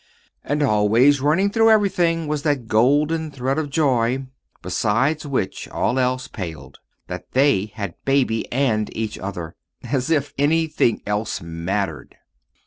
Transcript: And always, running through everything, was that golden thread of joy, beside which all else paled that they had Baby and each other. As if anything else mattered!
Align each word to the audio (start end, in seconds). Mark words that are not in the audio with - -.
And 0.43 0.63
always, 0.63 1.21
running 1.21 1.51
through 1.51 1.69
everything, 1.69 2.27
was 2.27 2.41
that 2.41 2.65
golden 2.65 3.29
thread 3.29 3.59
of 3.59 3.69
joy, 3.69 4.25
beside 4.63 5.23
which 5.25 5.67
all 5.69 5.99
else 5.99 6.27
paled 6.27 6.79
that 7.05 7.33
they 7.33 7.67
had 7.75 7.93
Baby 8.03 8.51
and 8.51 8.89
each 8.97 9.19
other. 9.19 9.55
As 9.83 10.09
if 10.09 10.33
anything 10.39 11.03
else 11.05 11.39
mattered! 11.39 12.15